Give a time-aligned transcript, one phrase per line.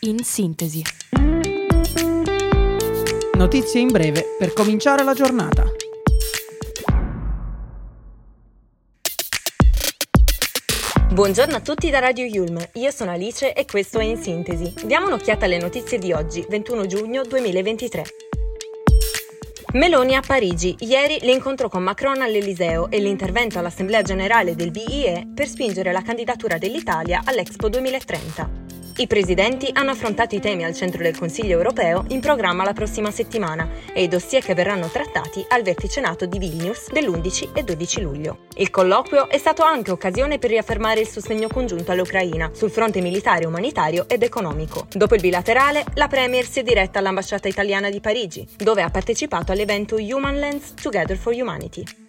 [0.00, 0.82] in sintesi.
[3.32, 5.64] Notizie in breve per cominciare la giornata.
[11.12, 14.72] Buongiorno a tutti da Radio Yulm, io sono Alice e questo è In Sintesi.
[14.84, 18.04] Diamo un'occhiata alle notizie di oggi, 21 giugno 2023.
[19.72, 20.76] Meloni a Parigi.
[20.80, 26.56] Ieri l'incontro con Macron all'Eliseo e l'intervento all'Assemblea generale del BIE per spingere la candidatura
[26.56, 28.67] dell'Italia all'Expo 2030.
[29.00, 33.12] I presidenti hanno affrontato i temi al centro del Consiglio europeo in programma la prossima
[33.12, 38.00] settimana e i dossier che verranno trattati al vertice NATO di Vilnius dell'11 e 12
[38.00, 38.38] luglio.
[38.56, 43.46] Il colloquio è stato anche occasione per riaffermare il sostegno congiunto all'Ucraina sul fronte militare,
[43.46, 44.88] umanitario ed economico.
[44.92, 49.52] Dopo il bilaterale, la Premier si è diretta all'ambasciata italiana di Parigi, dove ha partecipato
[49.52, 52.07] all'evento Human Lands Together for Humanity.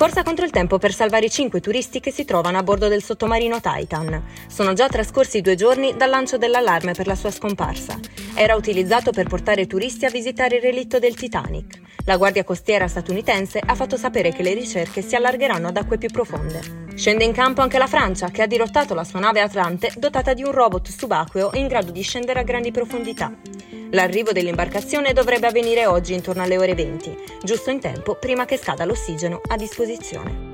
[0.00, 3.02] Corsa contro il tempo per salvare i cinque turisti che si trovano a bordo del
[3.02, 4.24] sottomarino Titan.
[4.48, 8.00] Sono già trascorsi due giorni dal lancio dell'allarme per la sua scomparsa.
[8.34, 11.80] Era utilizzato per portare turisti a visitare il relitto del Titanic.
[12.06, 16.08] La Guardia Costiera statunitense ha fatto sapere che le ricerche si allargheranno ad acque più
[16.08, 16.88] profonde.
[16.94, 20.42] Scende in campo anche la Francia, che ha dirottato la sua nave Atlante dotata di
[20.42, 23.30] un robot subacqueo in grado di scendere a grandi profondità.
[23.92, 28.84] L'arrivo dell'imbarcazione dovrebbe avvenire oggi intorno alle ore 20, giusto in tempo prima che scada
[28.84, 30.48] l'ossigeno a disposizione.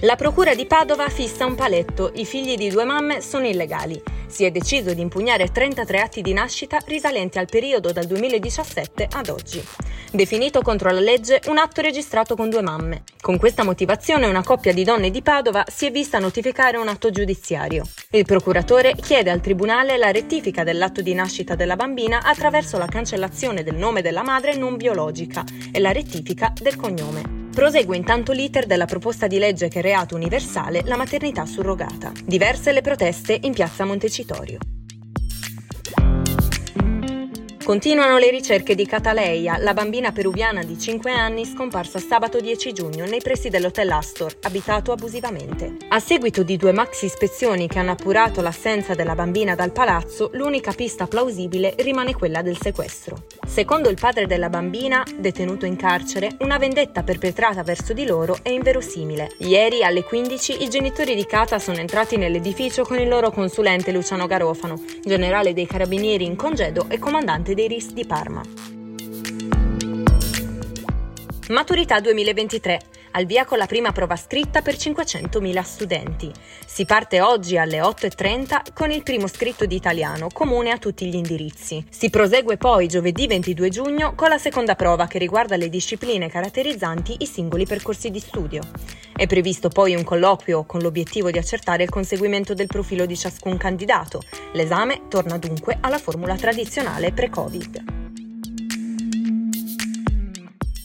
[0.00, 4.44] La Procura di Padova fissa un paletto, i figli di due mamme sono illegali si
[4.44, 9.64] è deciso di impugnare 33 atti di nascita risalenti al periodo dal 2017 ad oggi.
[10.10, 13.04] Definito contro la legge un atto registrato con due mamme.
[13.20, 17.10] Con questa motivazione una coppia di donne di Padova si è vista notificare un atto
[17.10, 17.84] giudiziario.
[18.10, 23.62] Il procuratore chiede al tribunale la rettifica dell'atto di nascita della bambina attraverso la cancellazione
[23.62, 27.43] del nome della madre non biologica e la rettifica del cognome.
[27.54, 32.10] Prosegue intanto l'iter della proposta di legge che reato universale la maternità surrogata.
[32.24, 34.73] Diverse le proteste in piazza Montecitorio.
[37.64, 43.06] Continuano le ricerche di Cataleia, la bambina peruviana di 5 anni scomparsa sabato 10 giugno
[43.06, 45.76] nei pressi dell'hotel Astor, abitato abusivamente.
[45.88, 50.72] A seguito di due maxi ispezioni che hanno appurato l'assenza della bambina dal palazzo, l'unica
[50.72, 53.24] pista plausibile rimane quella del sequestro.
[53.46, 58.50] Secondo il padre della bambina, detenuto in carcere, una vendetta perpetrata verso di loro è
[58.50, 59.30] inverosimile.
[59.38, 64.26] Ieri alle 15 i genitori di Cata sono entrati nell'edificio con il loro consulente Luciano
[64.26, 68.42] Garofano, generale dei carabinieri in congedo e comandante dei RIS di Parma.
[71.48, 72.93] Maturità 2023.
[73.16, 76.32] Al via con la prima prova scritta per 500.000 studenti.
[76.66, 81.14] Si parte oggi alle 8.30 con il primo scritto di italiano, comune a tutti gli
[81.14, 81.86] indirizzi.
[81.88, 87.18] Si prosegue poi giovedì 22 giugno con la seconda prova che riguarda le discipline caratterizzanti
[87.18, 88.62] i singoli percorsi di studio.
[89.14, 93.56] È previsto poi un colloquio con l'obiettivo di accertare il conseguimento del profilo di ciascun
[93.56, 94.22] candidato.
[94.54, 98.03] L'esame torna dunque alla formula tradizionale pre-Covid.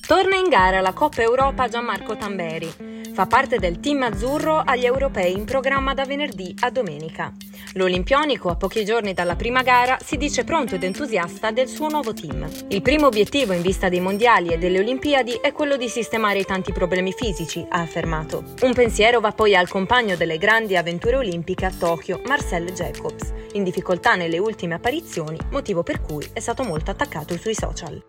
[0.09, 3.11] Torna in gara la Coppa Europa Gianmarco Tamberi.
[3.13, 7.31] Fa parte del team azzurro agli europei in programma da venerdì a domenica.
[7.73, 12.11] L'Olimpionico, a pochi giorni dalla prima gara, si dice pronto ed entusiasta del suo nuovo
[12.11, 12.49] team.
[12.69, 16.45] Il primo obiettivo in vista dei mondiali e delle Olimpiadi è quello di sistemare i
[16.45, 18.43] tanti problemi fisici, ha affermato.
[18.63, 23.63] Un pensiero va poi al compagno delle grandi avventure olimpiche a Tokyo, Marcel Jacobs, in
[23.63, 28.03] difficoltà nelle ultime apparizioni, motivo per cui è stato molto attaccato sui social.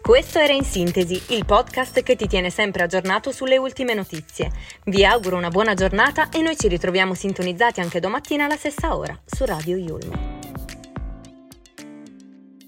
[0.00, 4.50] Questo era In Sintesi, il podcast che ti tiene sempre aggiornato sulle ultime notizie.
[4.84, 9.18] Vi auguro una buona giornata e noi ci ritroviamo sintonizzati anche domattina alla stessa ora
[9.26, 10.37] su Radio Yulm.